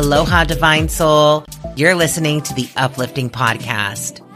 [0.00, 1.44] Aloha, Divine Soul.
[1.76, 4.26] You're listening to the Uplifting Podcast.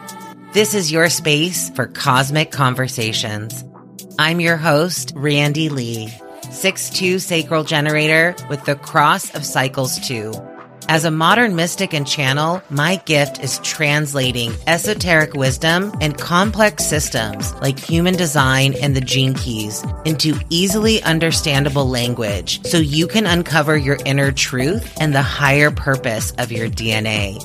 [0.52, 3.64] This is your space for cosmic conversations.
[4.18, 6.08] I'm your host, Randy Lee,
[6.42, 10.34] 6'2 sacral generator with the Cross of Cycles 2.
[10.89, 17.55] As a modern mystic and channel, my gift is translating esoteric wisdom and complex systems
[17.55, 23.77] like human design and the gene keys into easily understandable language so you can uncover
[23.77, 27.41] your inner truth and the higher purpose of your DNA.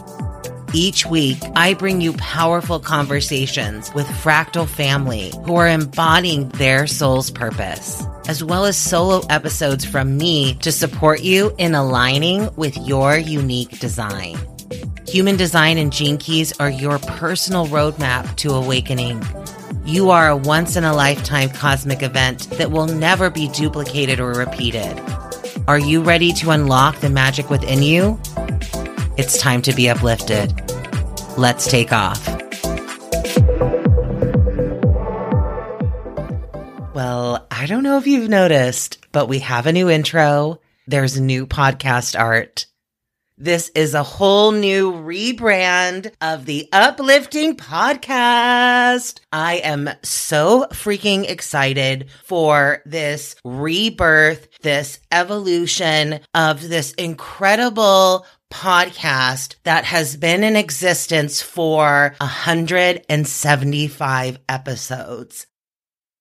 [0.74, 7.32] Each week, I bring you powerful conversations with Fractal Family who are embodying their soul's
[7.32, 13.18] purpose, as well as solo episodes from me to support you in aligning with your
[13.18, 14.38] unique design.
[15.08, 19.24] Human design and gene keys are your personal roadmap to awakening.
[19.86, 24.34] You are a once in a lifetime cosmic event that will never be duplicated or
[24.34, 25.02] repeated.
[25.68, 28.20] Are you ready to unlock the magic within you?
[29.20, 30.54] It's time to be uplifted.
[31.38, 32.26] Let's take off.
[36.96, 40.62] Well, I don't know if you've noticed, but we have a new intro.
[40.88, 42.66] There's new podcast art.
[43.38, 49.22] This is a whole new rebrand of the Uplifting Podcast.
[49.32, 59.86] I am so freaking excited for this rebirth, this evolution of this incredible podcast that
[59.86, 65.48] has been in existence for 175 episodes.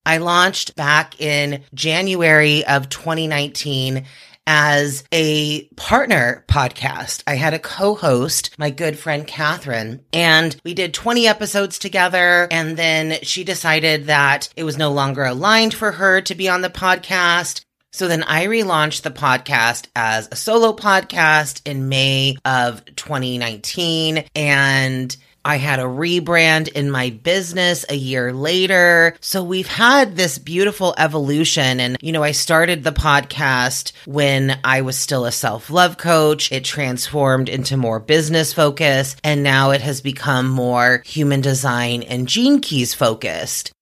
[0.07, 4.07] I launched back in January of 2019
[4.51, 7.23] as a partner podcast.
[7.27, 12.49] I had a co-host, my good friend Catherine, and we did 20 episodes together.
[12.51, 16.63] And then she decided that it was no longer aligned for her to be on
[16.63, 17.61] the podcast.
[17.99, 25.17] So then I relaunched the podcast as a solo podcast in May of 2019 and
[25.45, 29.17] I had a rebrand in my business a year later.
[29.21, 31.81] So we've had this beautiful evolution.
[31.81, 36.53] And, you know, I started the podcast when I was still a self love coach.
[36.53, 39.17] It transformed into more business focus.
[39.25, 43.73] And now it has become more human design and gene keys focused.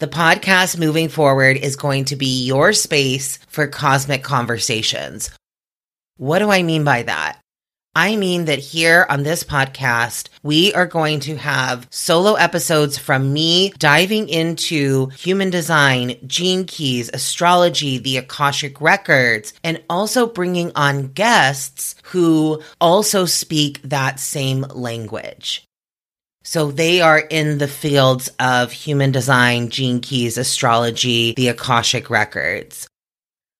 [0.00, 5.28] The podcast moving forward is going to be your space for cosmic conversations.
[6.16, 7.38] What do I mean by that?
[7.94, 13.34] I mean that here on this podcast, we are going to have solo episodes from
[13.34, 21.08] me diving into human design, gene keys, astrology, the Akashic records, and also bringing on
[21.08, 25.68] guests who also speak that same language.
[26.42, 32.88] So they are in the fields of human design, gene keys, astrology, the Akashic records.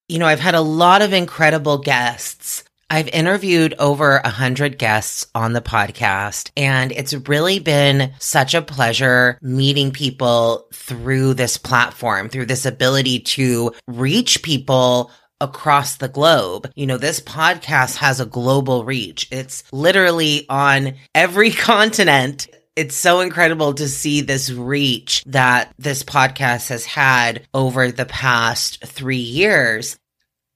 [0.08, 2.64] You know, I've had a lot of incredible guests.
[2.92, 8.62] I've interviewed over a hundred guests on the podcast and it's really been such a
[8.62, 16.70] pleasure meeting people through this platform, through this ability to reach people across the globe.
[16.74, 19.28] You know, this podcast has a global reach.
[19.30, 26.68] It's literally on every continent it's so incredible to see this reach that this podcast
[26.68, 29.98] has had over the past three years.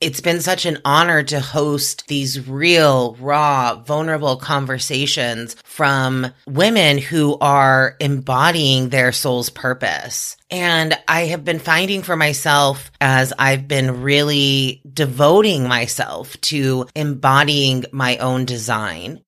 [0.01, 7.39] It's been such an honor to host these real, raw, vulnerable conversations from women who
[7.41, 10.37] are embodying their soul's purpose.
[10.51, 17.87] And I have been finding for myself as I've been really devoting myself to embodying
[17.91, 19.24] my own design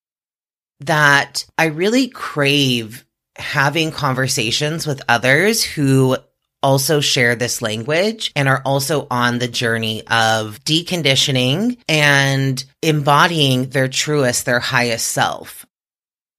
[0.81, 3.05] that I really crave
[3.37, 6.17] having conversations with others who
[6.63, 13.89] also share this language and are also on the journey of deconditioning and embodying their
[13.89, 15.67] truest, their highest self.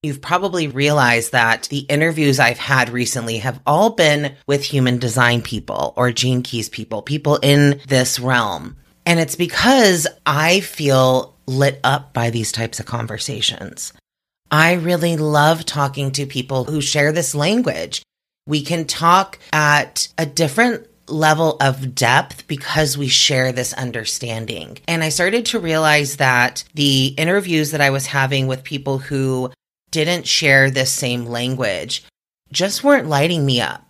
[0.02, 5.42] You've probably realized that the interviews I've had recently have all been with human design
[5.42, 8.76] people or gene keys people, people in this realm.
[9.06, 13.92] And it's because I feel lit up by these types of conversations.
[14.50, 18.02] I really love talking to people who share this language.
[18.46, 24.78] We can talk at a different level of depth because we share this understanding.
[24.86, 29.50] And I started to realize that the interviews that I was having with people who
[29.90, 32.04] didn't share this same language
[32.52, 33.87] just weren't lighting me up.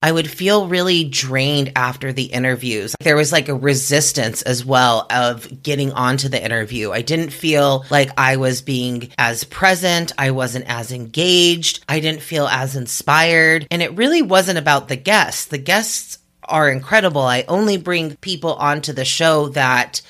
[0.00, 2.94] I would feel really drained after the interviews.
[3.00, 6.92] There was like a resistance as well of getting onto the interview.
[6.92, 10.12] I didn't feel like I was being as present.
[10.16, 11.84] I wasn't as engaged.
[11.88, 13.66] I didn't feel as inspired.
[13.72, 15.46] And it really wasn't about the guests.
[15.46, 17.22] The guests are incredible.
[17.22, 20.00] I only bring people onto the show that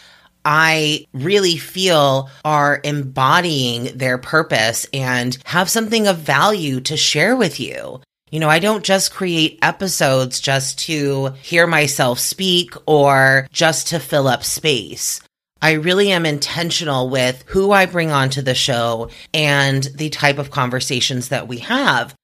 [0.44, 7.58] I really feel are embodying their purpose and have something of value to share with
[7.58, 8.00] you.
[8.30, 13.98] You know, I don't just create episodes just to hear myself speak or just to
[13.98, 15.20] fill up space.
[15.60, 20.50] I really am intentional with who I bring onto the show and the type of
[20.50, 22.14] conversations that we have.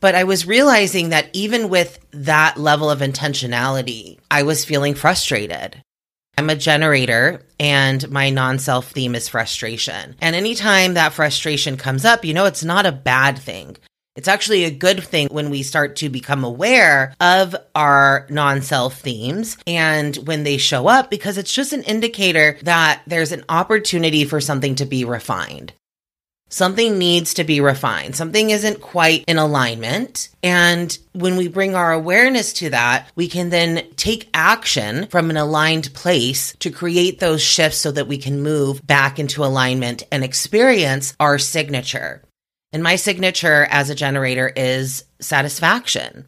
[0.00, 5.80] But I was realizing that even with that level of intentionality, I was feeling frustrated.
[6.36, 10.16] I'm a generator and my non self theme is frustration.
[10.20, 13.76] And anytime that frustration comes up, you know, it's not a bad thing.
[14.14, 19.00] It's actually a good thing when we start to become aware of our non self
[19.00, 24.24] themes and when they show up because it's just an indicator that there's an opportunity
[24.24, 25.72] for something to be refined.
[26.50, 28.14] Something needs to be refined.
[28.14, 30.28] Something isn't quite in alignment.
[30.42, 35.38] And when we bring our awareness to that, we can then take action from an
[35.38, 40.22] aligned place to create those shifts so that we can move back into alignment and
[40.22, 42.20] experience our signature.
[42.72, 46.26] And my signature as a generator is satisfaction.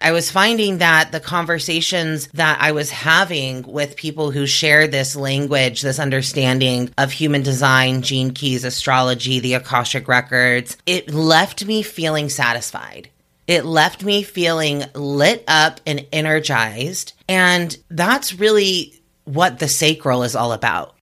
[0.00, 5.16] I was finding that the conversations that I was having with people who share this
[5.16, 11.82] language, this understanding of human design, gene keys, astrology, the Akashic records, it left me
[11.82, 13.08] feeling satisfied.
[13.46, 17.14] It left me feeling lit up and energized.
[17.26, 20.93] And that's really what the sacral is all about.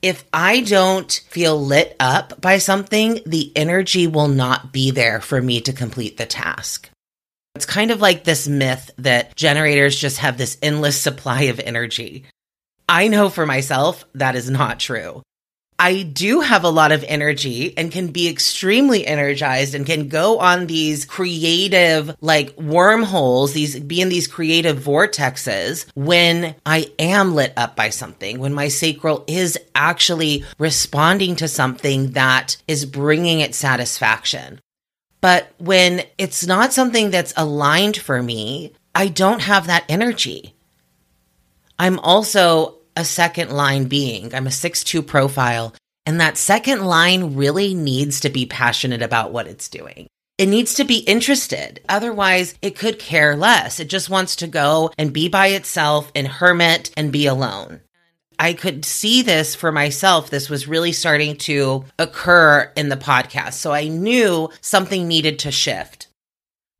[0.00, 5.42] If I don't feel lit up by something, the energy will not be there for
[5.42, 6.88] me to complete the task.
[7.56, 12.24] It's kind of like this myth that generators just have this endless supply of energy.
[12.88, 15.22] I know for myself that is not true.
[15.80, 20.40] I do have a lot of energy and can be extremely energized and can go
[20.40, 27.52] on these creative like wormholes, these be in these creative vortexes when I am lit
[27.56, 33.54] up by something, when my sacral is actually responding to something that is bringing it
[33.54, 34.60] satisfaction.
[35.20, 40.54] But when it's not something that's aligned for me, I don't have that energy.
[41.78, 44.34] I'm also a second line being.
[44.34, 45.74] I'm a 6-2 profile.
[46.04, 50.08] And that second line really needs to be passionate about what it's doing.
[50.36, 51.80] It needs to be interested.
[51.88, 53.78] Otherwise, it could care less.
[53.78, 57.80] It just wants to go and be by itself and hermit and be alone.
[58.38, 60.30] I could see this for myself.
[60.30, 63.54] This was really starting to occur in the podcast.
[63.54, 66.06] So I knew something needed to shift.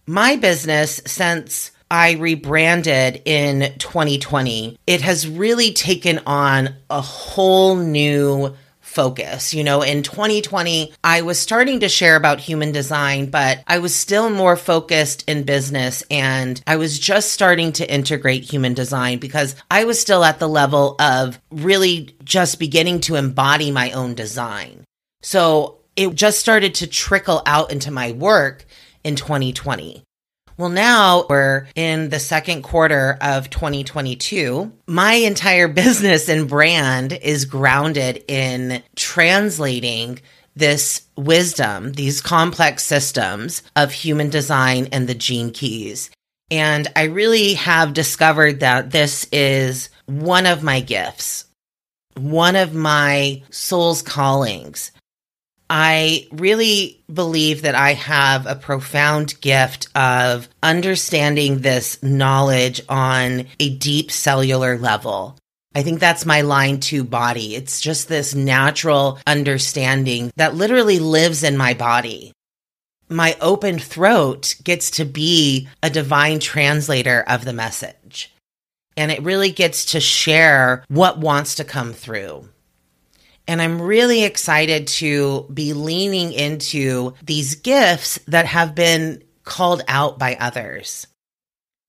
[0.06, 8.54] My business, since I rebranded in 2020, it has really taken on a whole new
[8.80, 9.54] focus.
[9.54, 13.94] You know, in 2020, I was starting to share about human design, but I was
[13.94, 19.54] still more focused in business and I was just starting to integrate human design because
[19.70, 24.84] I was still at the level of really just beginning to embody my own design.
[25.22, 28.64] So it just started to trickle out into my work
[29.04, 30.02] in 2020.
[30.58, 34.72] Well, now we're in the second quarter of 2022.
[34.88, 40.18] My entire business and brand is grounded in translating
[40.56, 46.10] this wisdom, these complex systems of human design and the gene keys.
[46.50, 51.44] And I really have discovered that this is one of my gifts,
[52.16, 54.90] one of my soul's callings
[55.70, 63.76] I really believe that I have a profound gift of understanding this knowledge on a
[63.76, 65.36] deep cellular level.
[65.74, 67.54] I think that's my line two body.
[67.54, 72.32] It's just this natural understanding that literally lives in my body.
[73.10, 78.32] My open throat gets to be a divine translator of the message.
[78.96, 82.48] And it really gets to share what wants to come through.
[83.48, 90.18] And I'm really excited to be leaning into these gifts that have been called out
[90.18, 91.06] by others.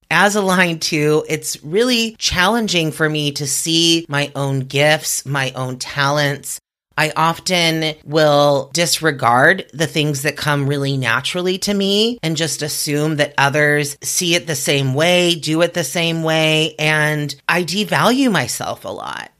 [0.09, 5.51] As a line two, it's really challenging for me to see my own gifts, my
[5.51, 6.59] own talents.
[6.97, 13.17] I often will disregard the things that come really naturally to me and just assume
[13.17, 18.31] that others see it the same way, do it the same way, and I devalue
[18.31, 19.31] myself a lot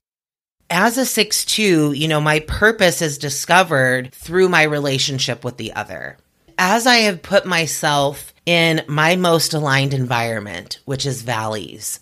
[0.70, 6.18] as a 6-2, you know, my purpose is discovered through my relationship with the other.
[6.58, 12.00] As I have put myself in my most aligned environment, which is valleys,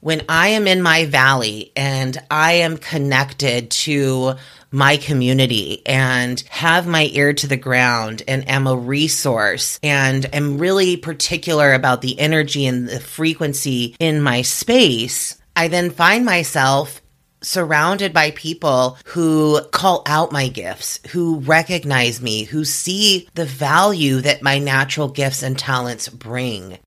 [0.00, 4.34] when I am in my valley and I am connected to
[4.72, 10.58] my community and have my ear to the ground and am a resource and am
[10.58, 16.99] really particular about the energy and the frequency in my space, I then find myself
[17.42, 24.20] surrounded by people who call out my gifts, who recognize me, who see the value
[24.20, 26.78] that my natural gifts and talents bring.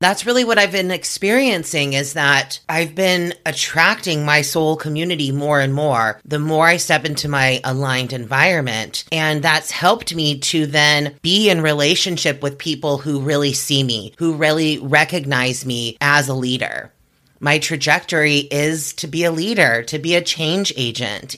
[0.00, 5.58] That's really what I've been experiencing is that I've been attracting my soul community more
[5.58, 9.04] and more the more I step into my aligned environment.
[9.10, 14.12] And that's helped me to then be in relationship with people who really see me,
[14.18, 16.92] who really recognize me as a leader.
[17.40, 21.36] My trajectory is to be a leader, to be a change agent.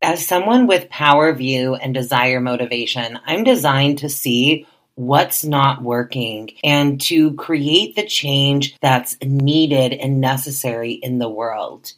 [0.00, 6.52] As someone with power view and desire motivation, I'm designed to see what's not working
[6.64, 11.92] and to create the change that's needed and necessary in the world.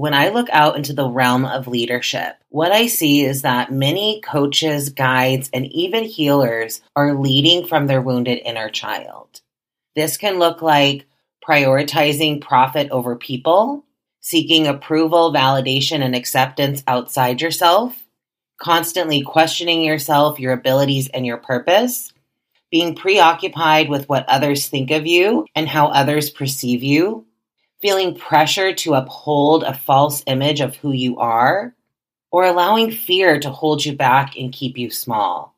[0.00, 4.22] When I look out into the realm of leadership, what I see is that many
[4.22, 9.42] coaches, guides, and even healers are leading from their wounded inner child.
[9.94, 11.06] This can look like
[11.46, 13.84] prioritizing profit over people,
[14.20, 18.02] seeking approval, validation, and acceptance outside yourself,
[18.58, 22.10] constantly questioning yourself, your abilities, and your purpose,
[22.70, 27.26] being preoccupied with what others think of you and how others perceive you,
[27.80, 31.74] feeling pressure to uphold a false image of who you are,
[32.30, 35.56] or allowing fear to hold you back and keep you small.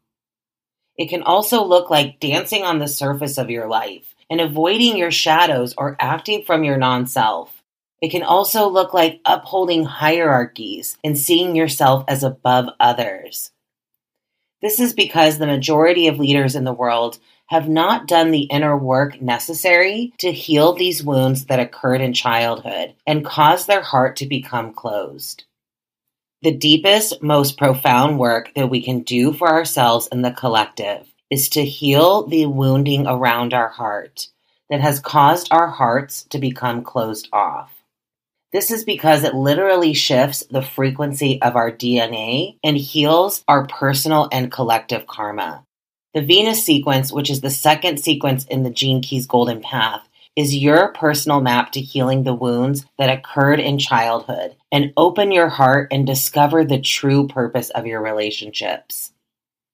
[0.97, 5.11] It can also look like dancing on the surface of your life and avoiding your
[5.11, 7.62] shadows or acting from your non self.
[8.00, 13.52] It can also look like upholding hierarchies and seeing yourself as above others.
[14.61, 17.19] This is because the majority of leaders in the world
[17.52, 22.94] have not done the inner work necessary to heal these wounds that occurred in childhood
[23.06, 25.44] and caused their heart to become closed.
[26.40, 31.50] The deepest, most profound work that we can do for ourselves and the collective is
[31.50, 34.28] to heal the wounding around our heart
[34.71, 37.71] that has caused our hearts to become closed off.
[38.50, 44.30] This is because it literally shifts the frequency of our DNA and heals our personal
[44.32, 45.66] and collective karma.
[46.14, 50.54] The Venus sequence, which is the second sequence in the Gene Keys Golden Path, is
[50.54, 55.88] your personal map to healing the wounds that occurred in childhood and open your heart
[55.90, 59.12] and discover the true purpose of your relationships.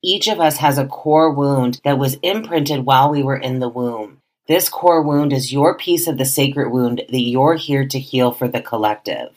[0.00, 3.68] Each of us has a core wound that was imprinted while we were in the
[3.68, 4.18] womb.
[4.47, 8.30] This core wound is your piece of the sacred wound that you're here to heal
[8.30, 9.30] for the collective.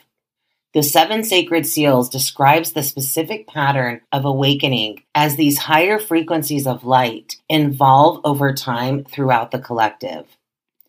[0.74, 6.86] The seven sacred seals describes the specific pattern of awakening as these higher frequencies of
[6.86, 10.26] light evolve over time throughout the collective.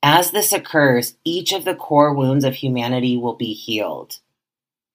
[0.00, 4.20] As this occurs, each of the core wounds of humanity will be healed.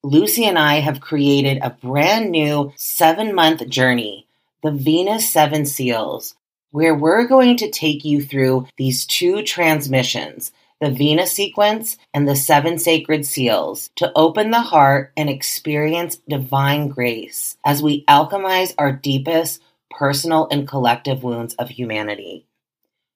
[0.03, 4.25] Lucy and I have created a brand new seven month journey,
[4.63, 6.35] the Venus Seven Seals,
[6.71, 12.35] where we're going to take you through these two transmissions, the Venus sequence and the
[12.35, 18.91] seven sacred seals, to open the heart and experience divine grace as we alchemize our
[18.91, 22.45] deepest personal and collective wounds of humanity.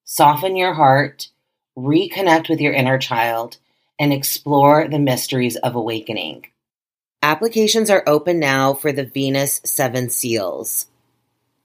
[0.03, 1.29] Soften your heart,
[1.77, 3.57] reconnect with your inner child,
[3.99, 6.45] and explore the mysteries of awakening.
[7.21, 10.87] Applications are open now for the Venus Seven Seals.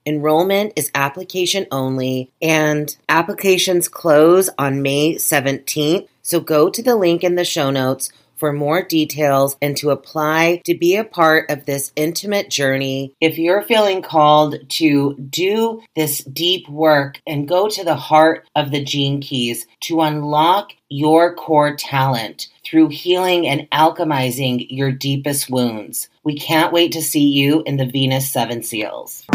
[0.07, 6.07] Enrollment is application only, and applications close on May 17th.
[6.21, 10.61] So go to the link in the show notes for more details and to apply
[10.65, 13.13] to be a part of this intimate journey.
[13.19, 18.71] If you're feeling called to do this deep work and go to the heart of
[18.71, 26.07] the gene keys to unlock your core talent through healing and alchemizing your deepest wounds,
[26.23, 29.25] we can't wait to see you in the Venus Seven Seals.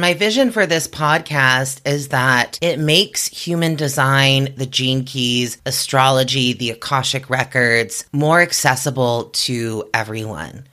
[0.00, 6.54] My vision for this podcast is that it makes human design, the gene keys, astrology,
[6.54, 10.66] the Akashic records more accessible to everyone.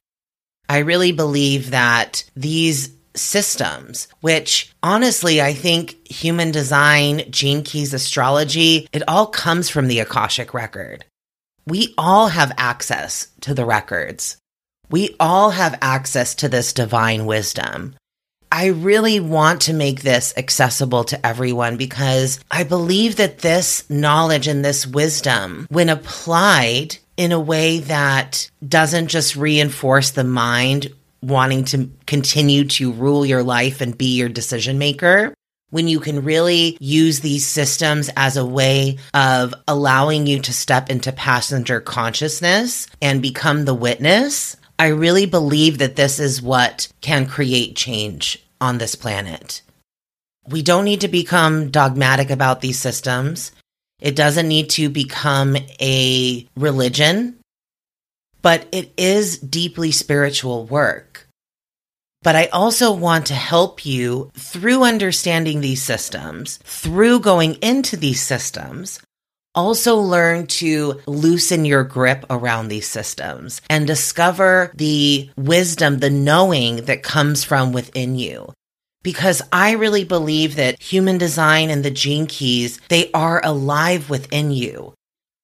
[0.70, 8.88] I really believe that these systems, which honestly, I think human design, gene keys, astrology,
[8.94, 11.04] it all comes from the Akashic record.
[11.66, 14.38] We all have access to the records.
[14.90, 17.96] We all have access to this divine wisdom.
[18.50, 24.48] I really want to make this accessible to everyone because I believe that this knowledge
[24.48, 31.66] and this wisdom, when applied in a way that doesn't just reinforce the mind wanting
[31.66, 35.34] to continue to rule your life and be your decision maker,
[35.70, 40.90] when you can really use these systems as a way of allowing you to step
[40.90, 47.26] into passenger consciousness and become the witness, I really believe that this is what can
[47.26, 49.62] create change on this planet.
[50.48, 53.52] We don't need to become dogmatic about these systems.
[54.00, 57.40] It doesn't need to become a religion,
[58.42, 61.28] but it is deeply spiritual work.
[62.22, 68.22] But I also want to help you through understanding these systems, through going into these
[68.22, 69.00] systems,
[69.58, 76.86] also learn to loosen your grip around these systems and discover the wisdom, the knowing
[76.86, 78.54] that comes from within you
[79.08, 84.52] because I really believe that human design and the gene keys, they are alive within
[84.52, 84.96] you.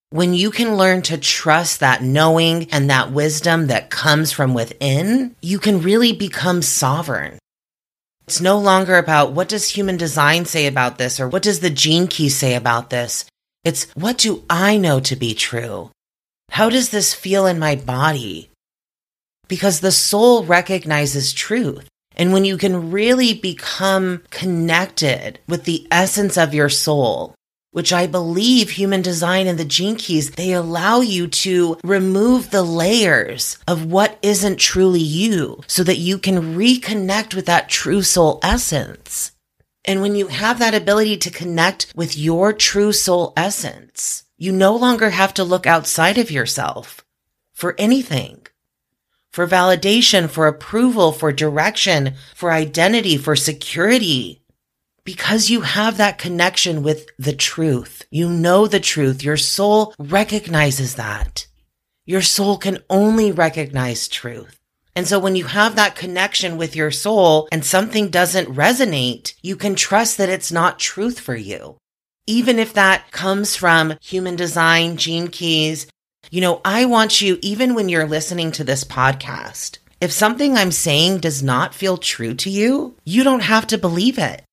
[0.09, 5.37] When you can learn to trust that knowing and that wisdom that comes from within,
[5.41, 7.39] you can really become sovereign.
[8.27, 11.69] It's no longer about what does human design say about this or what does the
[11.69, 13.23] gene key say about this.
[13.63, 15.91] It's what do I know to be true?
[16.51, 18.49] How does this feel in my body?
[19.47, 21.87] Because the soul recognizes truth.
[22.15, 27.33] And when you can really become connected with the essence of your soul,
[27.71, 32.63] which I believe human design and the gene keys, they allow you to remove the
[32.63, 38.39] layers of what isn't truly you so that you can reconnect with that true soul
[38.43, 39.31] essence.
[39.85, 44.75] And when you have that ability to connect with your true soul essence, you no
[44.75, 47.03] longer have to look outside of yourself
[47.53, 48.47] for anything
[49.33, 54.43] for validation, for approval, for direction, for identity, for security.
[55.03, 58.05] Because you have that connection with the truth.
[58.11, 59.23] You know the truth.
[59.23, 61.47] Your soul recognizes that.
[62.05, 64.59] Your soul can only recognize truth.
[64.95, 69.55] And so when you have that connection with your soul and something doesn't resonate, you
[69.55, 71.77] can trust that it's not truth for you.
[72.27, 75.87] Even if that comes from human design, gene keys,
[76.29, 80.71] you know, I want you, even when you're listening to this podcast, if something I'm
[80.71, 84.43] saying does not feel true to you, you don't have to believe it.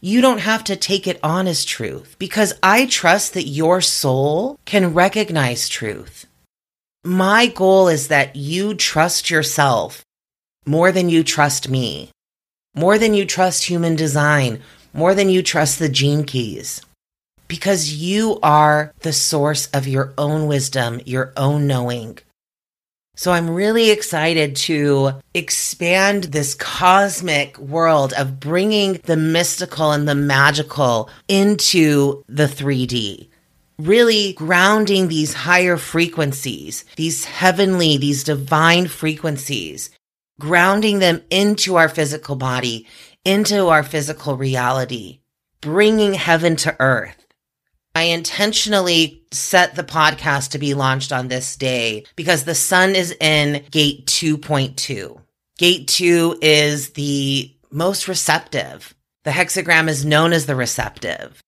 [0.00, 4.58] You don't have to take it on as truth because I trust that your soul
[4.66, 6.25] can recognize truth.
[7.06, 10.04] My goal is that you trust yourself
[10.66, 12.10] more than you trust me,
[12.74, 14.60] more than you trust human design,
[14.92, 16.82] more than you trust the gene keys
[17.46, 22.18] because you are the source of your own wisdom, your own knowing.
[23.14, 30.16] So I'm really excited to expand this cosmic world of bringing the mystical and the
[30.16, 33.28] magical into the 3D.
[33.78, 39.90] Really grounding these higher frequencies, these heavenly, these divine frequencies,
[40.40, 42.86] grounding them into our physical body,
[43.24, 45.20] into our physical reality,
[45.60, 47.26] bringing heaven to earth.
[47.94, 53.14] I intentionally set the podcast to be launched on this day because the sun is
[53.20, 55.20] in gate 2.2.
[55.58, 58.94] Gate 2 is the most receptive.
[59.24, 61.42] The hexagram is known as the receptive.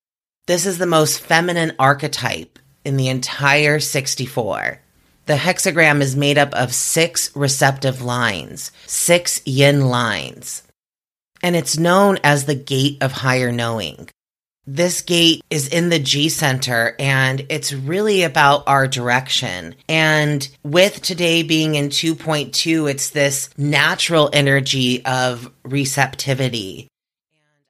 [0.49, 4.81] This is the most feminine archetype in the entire 64.
[5.27, 10.63] The hexagram is made up of six receptive lines, six yin lines.
[11.43, 14.09] And it's known as the gate of higher knowing
[14.67, 19.75] this gate is in the G center and it's really about our direction.
[19.87, 26.89] And with today being in 2.2, it's this natural energy of receptivity.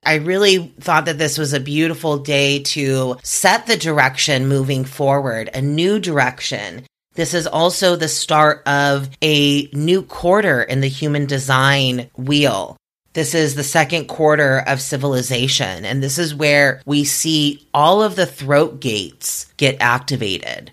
[0.08, 5.50] I really thought that this was a beautiful day to set the direction moving forward,
[5.52, 6.86] a new direction.
[7.12, 12.78] This is also the start of a new quarter in the human design wheel.
[13.12, 18.16] This is the second quarter of civilization, and this is where we see all of
[18.16, 20.72] the throat gates get activated.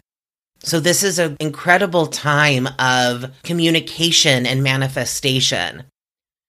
[0.59, 5.83] So, this is an incredible time of communication and manifestation.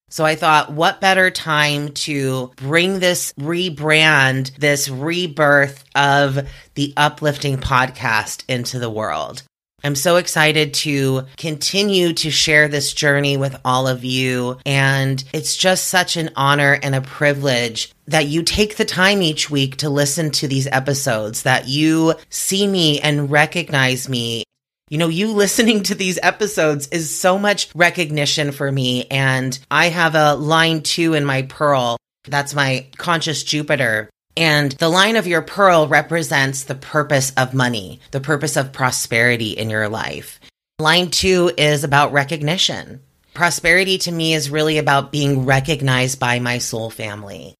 [0.08, 7.56] So, I thought, what better time to bring this rebrand, this rebirth of the uplifting
[7.56, 9.42] podcast into the world?
[9.82, 14.58] I'm so excited to continue to share this journey with all of you.
[14.64, 19.50] And it's just such an honor and a privilege that you take the time each
[19.50, 24.44] week to listen to these episodes, that you see me and recognize me.
[24.88, 29.06] You know, you listening to these episodes is so much recognition for me.
[29.10, 31.96] And I have a line two in my pearl.
[32.24, 38.00] That's my conscious Jupiter and the line of your pearl represents the purpose of money,
[38.10, 40.38] the purpose of prosperity in your life.
[40.78, 43.00] Line two is about recognition.
[43.32, 47.54] Prosperity to me is really about being recognized by my soul family.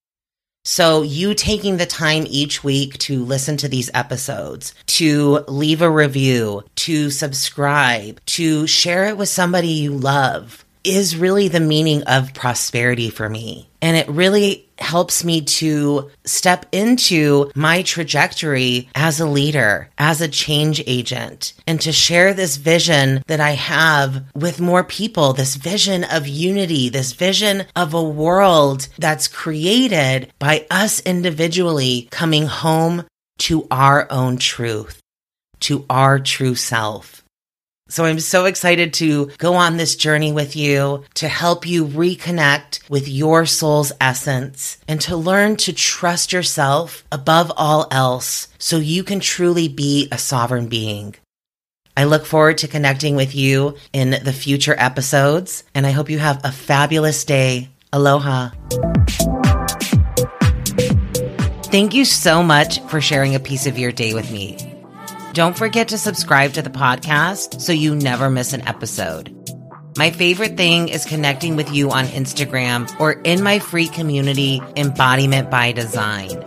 [0.69, 5.89] So, you taking the time each week to listen to these episodes, to leave a
[5.89, 12.33] review, to subscribe, to share it with somebody you love, is really the meaning of
[12.33, 13.69] prosperity for me.
[13.81, 20.27] And it really helps me to step into my trajectory as a leader, as a
[20.27, 26.03] change agent, and to share this vision that I have with more people, this vision
[26.03, 33.05] of unity, this vision of a world that's created by us individually coming home
[33.39, 35.01] to our own truth,
[35.61, 37.23] to our true self.
[37.89, 42.89] So I'm so excited to go on this journey with you to help you reconnect
[42.89, 49.03] with your soul's essence and to learn to trust yourself above all else so you
[49.03, 51.15] can truly be a sovereign being.
[51.95, 56.19] I look forward to connecting with you in the future episodes and I hope you
[56.19, 57.69] have a fabulous day.
[57.93, 58.49] Aloha.
[61.71, 64.66] Thank you so much for sharing a piece of your day with me.
[65.33, 69.33] Don't forget to subscribe to the podcast so you never miss an episode.
[69.97, 75.49] My favorite thing is connecting with you on Instagram or in my free community, Embodiment
[75.49, 76.43] by Design.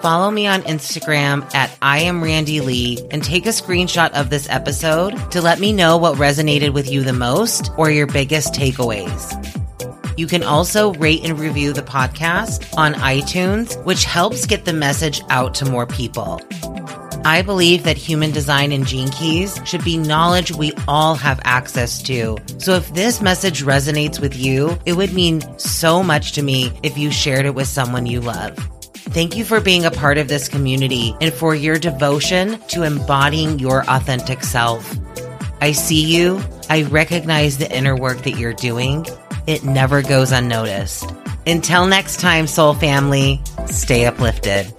[0.00, 4.48] Follow me on Instagram at I am Randy Lee and take a screenshot of this
[4.50, 9.32] episode to let me know what resonated with you the most or your biggest takeaways.
[10.16, 15.22] You can also rate and review the podcast on iTunes, which helps get the message
[15.30, 16.40] out to more people.
[17.26, 22.02] I believe that human design and gene keys should be knowledge we all have access
[22.02, 22.36] to.
[22.58, 26.98] So if this message resonates with you, it would mean so much to me if
[26.98, 28.54] you shared it with someone you love.
[28.94, 33.58] Thank you for being a part of this community and for your devotion to embodying
[33.58, 34.94] your authentic self.
[35.62, 36.42] I see you.
[36.68, 39.06] I recognize the inner work that you're doing.
[39.46, 41.10] It never goes unnoticed.
[41.46, 44.72] Until next time, soul family, stay uplifted.